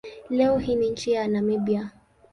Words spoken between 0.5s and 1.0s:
hii ni